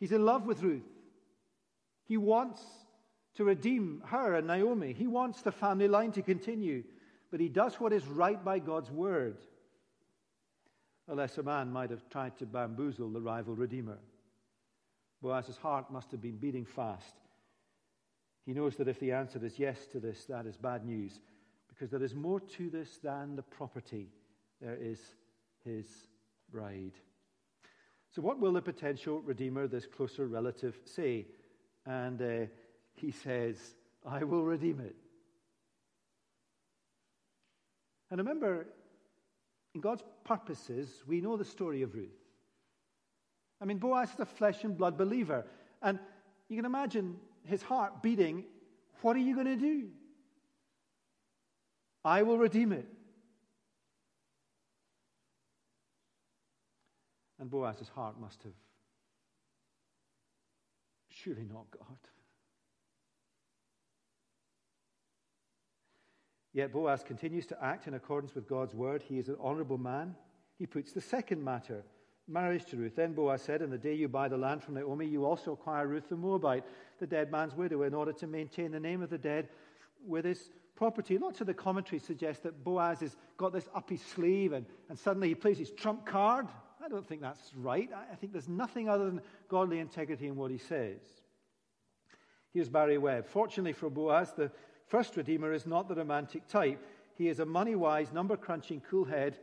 [0.00, 0.88] He's in love with Ruth.
[2.06, 2.62] He wants
[3.34, 4.94] to redeem her and Naomi.
[4.94, 6.84] He wants the family line to continue,
[7.30, 9.36] but he does what is right by God's word.
[11.08, 13.98] A lesser man might have tried to bamboozle the rival redeemer.
[15.20, 17.14] Boaz's heart must have been beating fast.
[18.48, 21.20] He knows that if the answer is yes to this, that is bad news,
[21.68, 24.08] because there is more to this than the property.
[24.62, 24.98] There is
[25.66, 25.84] his
[26.50, 26.94] bride.
[28.14, 31.26] So, what will the potential redeemer, this closer relative, say?
[31.84, 32.46] And uh,
[32.94, 33.58] he says,
[34.06, 34.96] I will redeem it.
[38.10, 38.66] And remember,
[39.74, 42.16] in God's purposes, we know the story of Ruth.
[43.60, 45.44] I mean, Boaz is a flesh and blood believer.
[45.82, 45.98] And
[46.48, 47.16] you can imagine
[47.48, 48.44] his heart beating.
[49.02, 49.88] What are you going to do?
[52.04, 52.86] I will redeem it.
[57.40, 58.52] And Boaz's heart must have
[61.10, 61.98] surely not God.
[66.52, 69.02] Yet Boaz continues to act in accordance with God's word.
[69.02, 70.16] He is an honorable man.
[70.58, 71.84] He puts the second matter,
[72.28, 72.94] marriage to Ruth.
[72.96, 75.86] Then Boaz said, In the day you buy the land from Naomi, you also acquire
[75.86, 76.64] Ruth the Moabite,
[76.98, 79.48] the dead man's widow, in order to maintain the name of the dead
[80.06, 81.18] with his property.
[81.18, 84.98] Lots of the commentaries suggest that Boaz has got this up his sleeve and, and
[84.98, 86.46] suddenly he plays his trump card.
[86.84, 87.90] I don't think that's right.
[87.92, 91.00] I think there's nothing other than godly integrity in what he says.
[92.52, 93.26] Here's Barry Webb.
[93.26, 94.50] Fortunately for Boaz, the
[94.86, 96.82] First Redeemer is not the romantic type.
[97.14, 99.38] He is a money wise, number crunching, cool head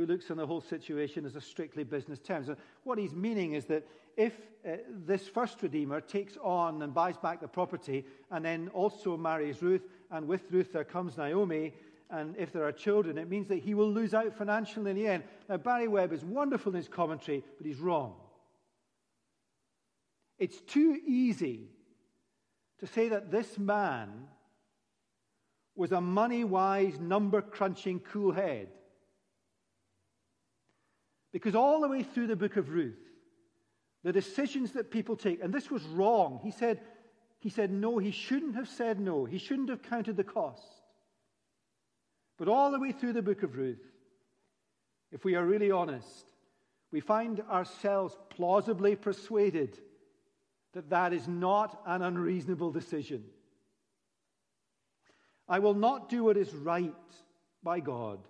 [0.00, 2.48] who looks on the whole situation as a strictly business terms.
[2.84, 3.86] What he's meaning is that
[4.16, 4.34] if
[4.66, 9.62] uh, this first Redeemer takes on and buys back the property and then also marries
[9.62, 11.74] Ruth, and with Ruth there comes Naomi,
[12.08, 15.06] and if there are children, it means that he will lose out financially in the
[15.06, 15.22] end.
[15.48, 18.14] Now, Barry Webb is wonderful in his commentary, but he's wrong.
[20.38, 21.68] It's too easy
[22.78, 24.28] to say that this man
[25.76, 28.68] was a money wise, number crunching, cool head.
[31.32, 32.98] Because all the way through the book of Ruth,
[34.02, 36.40] the decisions that people take, and this was wrong.
[36.42, 36.80] He said,
[37.38, 39.24] he said no, he shouldn't have said no.
[39.24, 40.62] He shouldn't have counted the cost.
[42.38, 43.84] But all the way through the book of Ruth,
[45.12, 46.26] if we are really honest,
[46.90, 49.78] we find ourselves plausibly persuaded
[50.72, 53.24] that that is not an unreasonable decision.
[55.48, 56.94] I will not do what is right
[57.62, 58.20] by God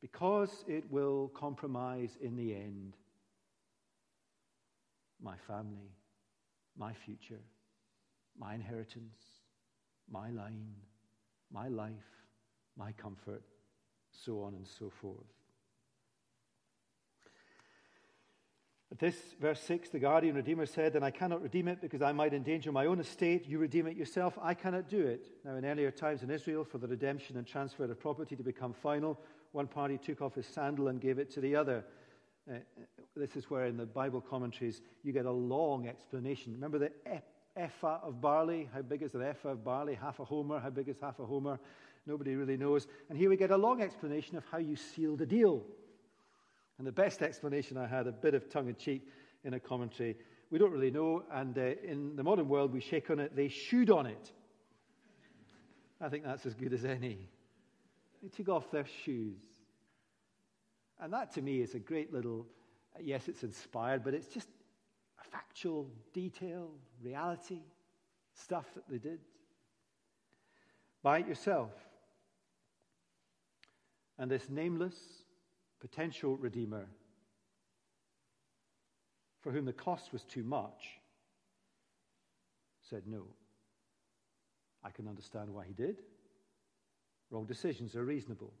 [0.00, 2.96] because it will compromise in the end
[5.20, 5.90] my family,
[6.76, 7.40] my future,
[8.38, 9.18] my inheritance,
[10.08, 10.74] my line,
[11.50, 11.90] my life,
[12.76, 13.42] my comfort,
[14.12, 15.26] so on and so forth.
[18.90, 22.12] At this, verse 6, the guardian redeemer said, Then I cannot redeem it because I
[22.12, 23.46] might endanger my own estate.
[23.46, 24.38] You redeem it yourself.
[24.40, 25.26] I cannot do it.
[25.44, 28.72] Now, in earlier times in Israel, for the redemption and transfer of property to become
[28.72, 29.20] final,
[29.58, 31.84] one party took off his sandal and gave it to the other.
[32.48, 32.58] Uh,
[33.16, 36.52] this is where in the Bible commentaries you get a long explanation.
[36.52, 36.92] Remember the
[37.56, 38.70] ephah of barley?
[38.72, 39.96] How big is an ephah of barley?
[39.96, 40.60] Half a homer.
[40.60, 41.58] How big is half a homer?
[42.06, 42.86] Nobody really knows.
[43.10, 45.64] And here we get a long explanation of how you seal the deal.
[46.78, 49.08] And the best explanation I had, a bit of tongue in cheek
[49.42, 50.14] in a commentary,
[50.52, 53.48] we don't really know, and uh, in the modern world we shake on it, they
[53.48, 54.32] shoed on it.
[56.00, 57.28] I think that's as good as any.
[58.22, 59.40] They took off their shoes.
[61.00, 62.46] And that to me is a great little,
[63.00, 64.48] yes, it's inspired, but it's just
[65.20, 66.70] a factual detail,
[67.02, 67.60] reality,
[68.34, 69.20] stuff that they did.
[71.02, 71.70] Buy it yourself.
[74.18, 74.96] And this nameless,
[75.80, 76.86] potential redeemer
[79.40, 80.98] for whom the cost was too much
[82.88, 83.22] said no.
[84.82, 86.02] I can understand why he did.
[87.30, 88.52] Wrong decisions are reasonable.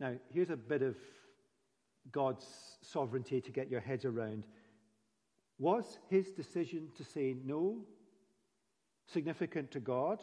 [0.00, 0.96] Now, here's a bit of
[2.10, 2.46] God's
[2.82, 4.44] sovereignty to get your heads around.
[5.58, 7.84] Was his decision to say no
[9.06, 10.20] significant to God?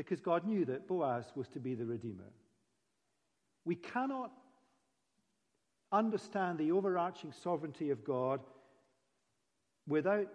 [0.00, 2.32] because God knew that Boaz was to be the Redeemer.
[3.66, 4.32] We cannot
[5.92, 8.40] understand the overarching sovereignty of God
[9.86, 10.28] without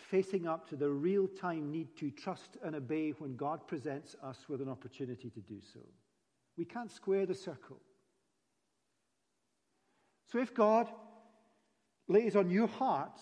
[0.00, 4.48] facing up to the real time need to trust and obey when God presents us
[4.48, 5.80] with an opportunity to do so.
[6.56, 7.80] We can't square the circle.
[10.32, 10.88] So if God
[12.08, 13.20] lays on your heart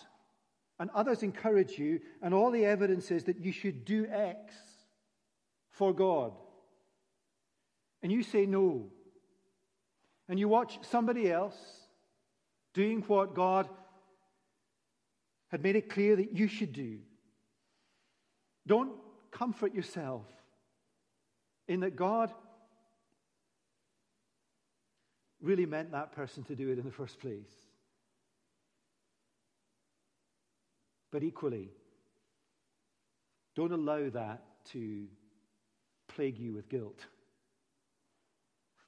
[0.79, 4.55] and others encourage you, and all the evidence is that you should do X,
[5.79, 6.33] for God.
[8.03, 8.91] And you say no.
[10.29, 11.57] And you watch somebody else
[12.75, 13.69] doing what God
[15.49, 16.99] had made it clear that you should do.
[18.67, 18.93] Don't
[19.31, 20.27] comfort yourself
[21.67, 22.33] in that God
[25.41, 27.51] really meant that person to do it in the first place.
[31.11, 31.71] But equally,
[33.55, 34.43] don't allow that
[34.73, 35.07] to
[36.09, 37.07] plague you with guilt.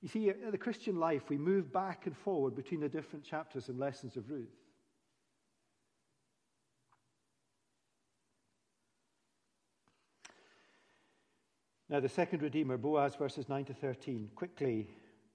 [0.03, 3.69] You see, in the Christian life, we move back and forward between the different chapters
[3.69, 4.60] and lessons of Ruth.
[11.91, 14.31] Now, the second Redeemer, Boaz, verses 9 to 13.
[14.37, 14.87] Quickly,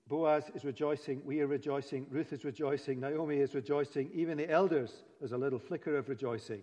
[0.07, 1.21] Boaz is rejoicing.
[1.25, 2.07] We are rejoicing.
[2.09, 3.01] Ruth is rejoicing.
[3.01, 4.09] Naomi is rejoicing.
[4.13, 6.61] Even the elders, there's a little flicker of rejoicing.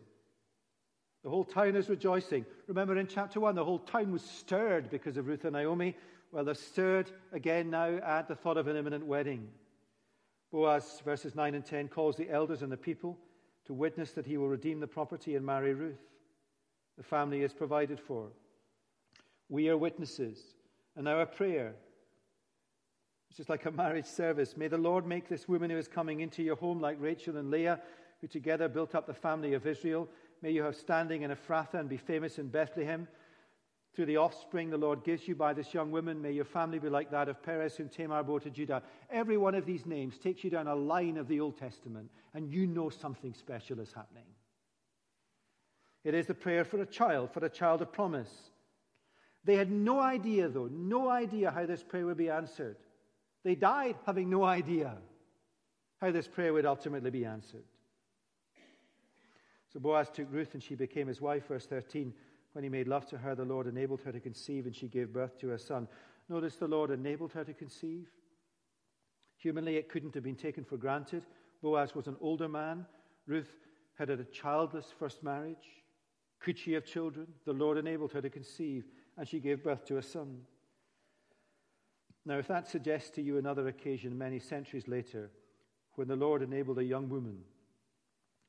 [1.23, 2.47] The whole town is rejoicing.
[2.69, 5.95] Remember in chapter 1, the whole town was stirred because of Ruth and Naomi.
[6.33, 9.47] Well, they're stirred again now at the thought of an imminent wedding.
[10.51, 13.19] Boaz, verses 9 and 10, calls the elders and the people
[13.67, 16.01] to witness that he will redeem the property and marry Ruth.
[16.97, 18.31] The family is provided for.
[19.53, 20.39] We are witnesses.
[20.97, 21.75] And our prayer.
[23.29, 24.57] It's just like a marriage service.
[24.57, 27.51] May the Lord make this woman who is coming into your home like Rachel and
[27.51, 27.79] Leah,
[28.23, 30.09] who together built up the family of Israel.
[30.41, 33.07] May you have standing in Ephrathah and be famous in Bethlehem.
[33.95, 36.89] Through the offspring the Lord gives you by this young woman, may your family be
[36.89, 38.83] like that of Perez, whom Tamar bore to Judah.
[39.11, 42.51] Every one of these names takes you down a line of the Old Testament, and
[42.51, 44.25] you know something special is happening.
[46.05, 48.52] It is the prayer for a child, for a child of promise.
[49.45, 52.77] They had no idea, though, no idea how this prayer would be answered.
[53.45, 54.97] They died having no idea
[56.01, 57.65] how this prayer would ultimately be answered.
[59.73, 62.13] So Boaz took Ruth and she became his wife, verse 13.
[62.53, 65.13] When he made love to her, the Lord enabled her to conceive and she gave
[65.13, 65.89] birth to a son.
[66.29, 68.09] Notice the Lord enabled her to conceive.
[69.39, 71.25] Humanly, it couldn't have been taken for granted.
[71.63, 72.87] Boaz was an older man.
[73.27, 73.51] Ruth
[73.95, 75.83] had had a childless first marriage.
[76.39, 77.27] Could she have children?
[77.45, 78.85] The Lord enabled her to conceive
[79.17, 80.43] and she gave birth to a son.
[82.25, 85.31] Now, if that suggests to you another occasion many centuries later
[85.95, 87.39] when the Lord enabled a young woman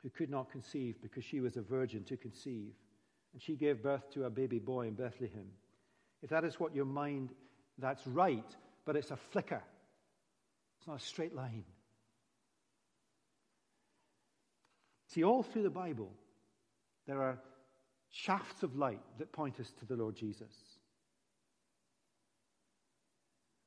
[0.01, 2.73] who could not conceive because she was a virgin to conceive,
[3.33, 5.47] and she gave birth to a baby boy in Bethlehem.
[6.21, 7.33] If that is what your mind,
[7.77, 8.45] that's right,
[8.85, 9.63] but it's a flicker.
[10.77, 11.63] It's not a straight line.
[15.07, 16.11] See, all through the Bible,
[17.07, 17.39] there are
[18.13, 20.53] shafts of light that point us to the Lord Jesus.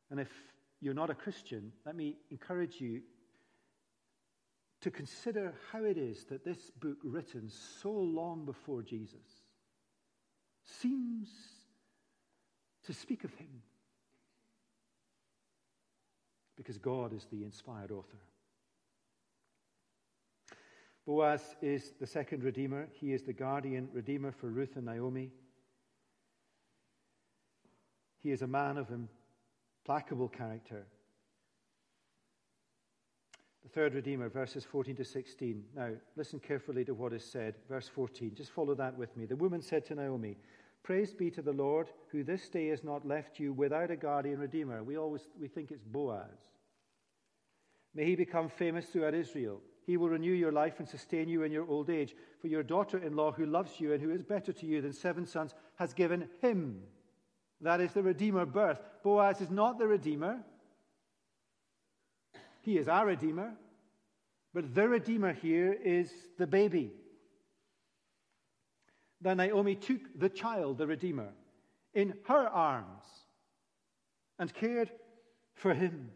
[0.09, 0.31] And if
[0.81, 3.03] you're not a Christian, let me encourage you
[4.83, 7.51] to consider how it is that this book, written
[7.83, 9.43] so long before Jesus,
[10.65, 11.29] seems
[12.85, 13.63] to speak of him.
[16.57, 18.23] Because God is the inspired author.
[21.07, 22.89] Boaz is the second redeemer.
[22.93, 25.31] He is the guardian redeemer for Ruth and Naomi.
[28.23, 30.87] He is a man of implacable character.
[33.63, 35.65] The third Redeemer, verses 14 to 16.
[35.75, 37.55] Now, listen carefully to what is said.
[37.69, 38.33] Verse 14.
[38.35, 39.27] Just follow that with me.
[39.27, 40.37] The woman said to Naomi,
[40.83, 44.39] Praise be to the Lord, who this day has not left you without a guardian
[44.39, 44.85] Redeemer.
[44.85, 46.39] We always we think it's Boaz.
[47.93, 49.61] May he become famous throughout Israel.
[49.87, 52.15] He will renew your life and sustain you in your old age.
[52.41, 54.93] For your daughter in law, who loves you and who is better to you than
[54.93, 56.83] seven sons, has given him.
[57.61, 58.81] That is the Redeemer birth.
[59.05, 60.41] Boaz is not the Redeemer.
[62.63, 63.53] He is our Redeemer.
[64.53, 66.93] But the Redeemer here is the baby.
[69.21, 71.29] Then Naomi took the child, the Redeemer,
[71.95, 73.05] in her arms
[74.39, 74.91] and cared
[75.55, 76.11] for him.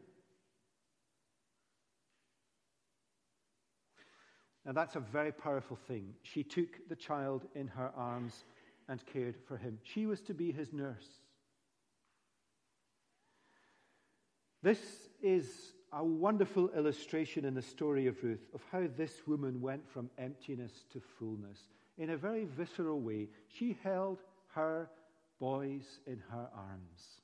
[4.65, 6.15] Now, that's a very powerful thing.
[6.23, 8.45] She took the child in her arms
[8.89, 9.79] and cared for him.
[9.83, 11.07] She was to be his nurse.
[14.63, 14.81] This
[15.23, 20.11] is a wonderful illustration in the story of Ruth of how this woman went from
[20.19, 21.59] emptiness to fullness.
[21.97, 24.19] In a very visceral way, she held
[24.55, 24.91] her
[25.39, 27.21] boys in her arms.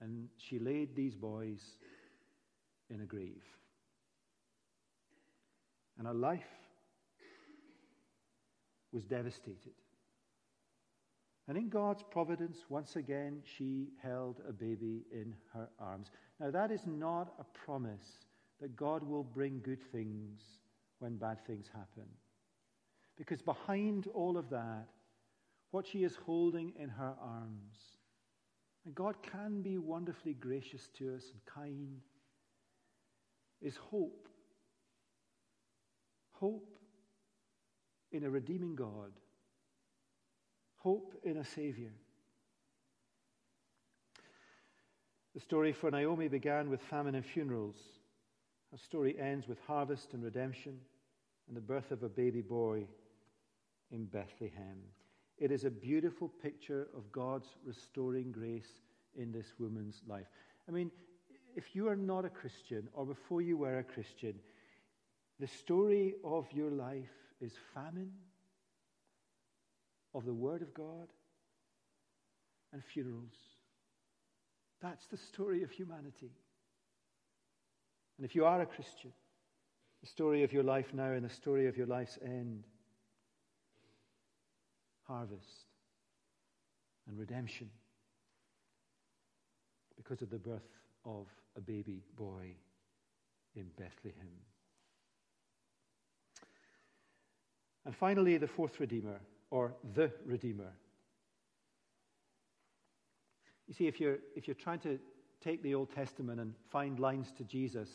[0.00, 1.60] And she laid these boys
[2.90, 3.44] in a grave.
[6.02, 6.42] And her life
[8.90, 9.76] was devastated.
[11.46, 16.10] And in God's providence, once again, she held a baby in her arms.
[16.40, 18.26] Now, that is not a promise
[18.60, 20.40] that God will bring good things
[20.98, 22.08] when bad things happen.
[23.16, 24.88] Because behind all of that,
[25.70, 27.78] what she is holding in her arms,
[28.84, 32.00] and God can be wonderfully gracious to us and kind,
[33.60, 34.26] is hope.
[36.42, 36.74] Hope
[38.10, 39.12] in a redeeming God,
[40.74, 41.92] hope in a Savior.
[45.34, 47.76] The story for Naomi began with famine and funerals.
[48.72, 50.80] Her story ends with harvest and redemption
[51.46, 52.88] and the birth of a baby boy
[53.92, 54.78] in Bethlehem.
[55.38, 58.80] It is a beautiful picture of God's restoring grace
[59.14, 60.26] in this woman's life.
[60.68, 60.90] I mean,
[61.54, 64.34] if you are not a Christian or before you were a Christian,
[65.42, 68.12] the story of your life is famine,
[70.14, 71.08] of the Word of God,
[72.72, 73.34] and funerals.
[74.80, 76.30] That's the story of humanity.
[78.16, 79.10] And if you are a Christian,
[80.00, 82.62] the story of your life now and the story of your life's end,
[85.08, 85.66] harvest
[87.08, 87.68] and redemption
[89.96, 90.70] because of the birth
[91.04, 91.26] of
[91.56, 92.54] a baby boy
[93.56, 94.38] in Bethlehem.
[97.84, 99.20] And finally, the fourth Redeemer,
[99.50, 100.72] or the Redeemer.
[103.66, 104.98] You see, if you're, if you're trying to
[105.40, 107.88] take the Old Testament and find lines to Jesus,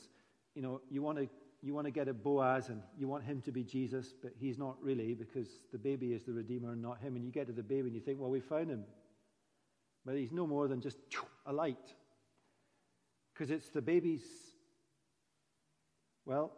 [0.56, 1.30] you know, you want to
[1.62, 4.58] you want to get a Boaz and you want him to be Jesus, but he's
[4.58, 7.16] not really because the baby is the Redeemer and not him.
[7.16, 8.84] And you get to the baby and you think, well, we found him.
[10.06, 10.98] But he's no more than just
[11.46, 11.94] a light.
[13.34, 14.22] Because it's the baby's.
[16.26, 16.52] Well,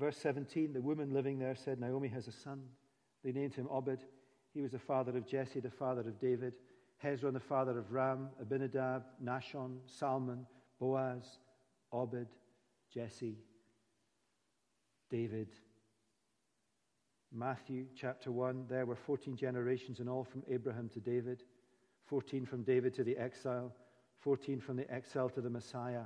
[0.00, 2.62] verse 17 the woman living there said, Naomi has a son.
[3.22, 4.00] They named him Obed.
[4.54, 6.54] He was the father of Jesse, the father of David.
[7.04, 10.46] Hezron, the father of Ram, Amminadab, Nahshon, Salmon,
[10.78, 11.38] Boaz,
[11.92, 12.28] Obed,
[12.92, 13.38] Jesse,
[15.10, 15.48] David.
[17.32, 21.44] Matthew chapter 1, there were 14 generations in all from Abraham to David,
[22.06, 23.72] 14 from David to the exile,
[24.18, 26.04] 14 from the exile to the Messiah.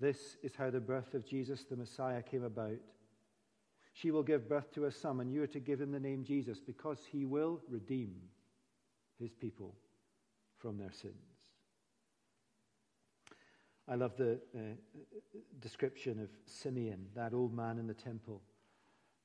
[0.00, 2.78] This is how the birth of Jesus the Messiah came about.
[3.94, 6.24] She will give birth to a son, and you are to give him the name
[6.24, 8.16] Jesus because he will redeem
[9.20, 9.76] his people
[10.58, 11.14] from their sins.
[13.86, 14.58] I love the uh,
[15.60, 18.42] description of Simeon, that old man in the temple.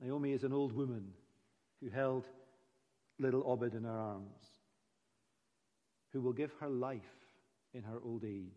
[0.01, 1.13] Naomi is an old woman
[1.81, 2.27] who held
[3.17, 4.43] little Obed in her arms,
[6.11, 7.01] who will give her life
[7.73, 8.51] in her old age.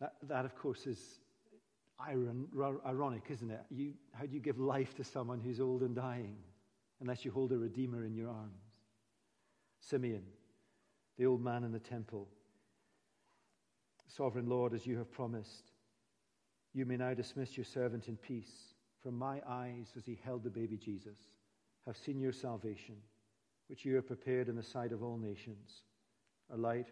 [0.00, 1.20] That, that of course, is
[1.98, 2.46] iron,
[2.86, 3.60] ironic, isn't it?
[3.70, 6.36] You, how do you give life to someone who's old and dying
[7.00, 8.62] unless you hold a redeemer in your arms?
[9.80, 10.24] Simeon,
[11.18, 12.28] the old man in the temple.
[14.08, 15.72] Sovereign Lord, as you have promised,
[16.74, 18.74] you may now dismiss your servant in peace.
[19.02, 21.18] From my eyes, as he held the baby Jesus,
[21.86, 22.96] have seen your salvation,
[23.68, 25.82] which you have prepared in the sight of all nations,
[26.52, 26.88] a light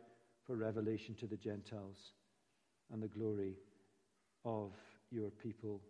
[0.47, 2.13] for revelation to the Gentiles
[2.93, 3.55] and the glory
[4.45, 4.73] of
[5.15, 5.81] your people,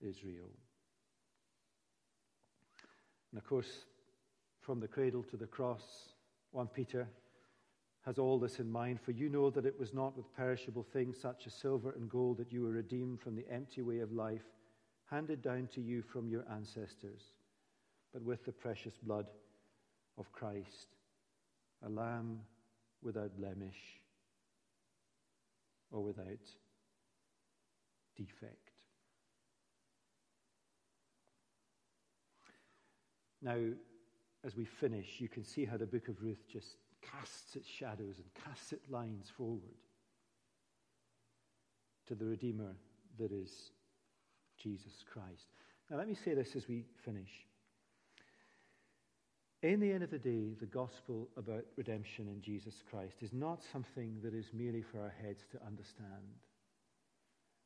[0.00, 0.50] Israel.
[3.32, 3.86] And of course,
[4.60, 6.12] from the cradle to the cross.
[6.52, 7.08] 1 Peter
[8.04, 11.18] has all this in mind, for you know that it was not with perishable things
[11.20, 14.44] such as silver and gold that you were redeemed from the empty way of life
[15.10, 17.32] handed down to you from your ancestors,
[18.12, 19.26] but with the precious blood
[20.18, 20.88] of Christ,
[21.84, 22.40] a lamb
[23.02, 23.78] without blemish
[25.90, 26.50] or without
[28.18, 28.72] defect.
[33.40, 33.56] Now,
[34.44, 38.16] as we finish, you can see how the book of Ruth just casts its shadows
[38.18, 39.62] and casts its lines forward
[42.06, 42.74] to the Redeemer
[43.18, 43.70] that is
[44.60, 45.52] Jesus Christ.
[45.90, 47.46] Now, let me say this as we finish.
[49.62, 53.62] In the end of the day, the gospel about redemption in Jesus Christ is not
[53.72, 56.06] something that is merely for our heads to understand.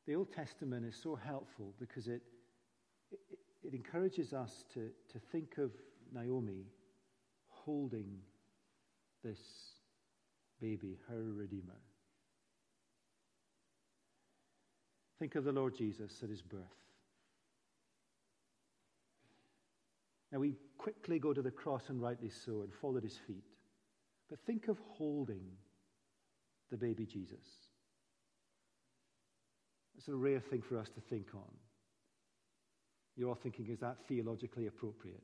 [0.07, 2.23] The Old Testament is so helpful because it,
[3.11, 3.21] it,
[3.63, 5.71] it encourages us to, to think of
[6.13, 6.67] Naomi
[7.49, 8.19] holding
[9.23, 9.39] this
[10.61, 11.79] baby, her Redeemer.
[15.19, 16.61] Think of the Lord Jesus at his birth.
[20.33, 23.45] Now, we quickly go to the cross, and rightly so, and fall at his feet.
[24.29, 25.45] But think of holding
[26.71, 27.45] the baby Jesus.
[29.97, 31.55] It's a rare thing for us to think on.
[33.17, 35.23] You're all thinking, is that theologically appropriate?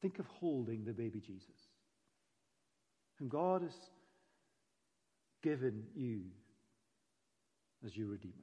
[0.00, 1.68] Think of holding the baby Jesus,
[3.18, 3.74] whom God has
[5.42, 6.22] given you
[7.84, 8.34] as your Redeemer.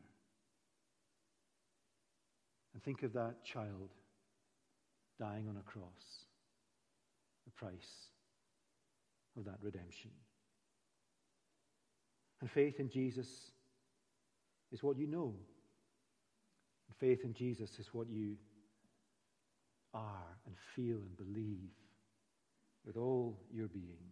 [2.74, 3.90] And think of that child
[5.20, 6.26] dying on a cross,
[7.46, 8.12] the price
[9.36, 10.12] of that redemption.
[12.42, 13.28] And faith in Jesus
[14.72, 15.34] is what you know.
[17.00, 18.36] faith in Jesus is what you
[19.94, 21.70] are and feel and believe
[22.86, 24.12] with all your being.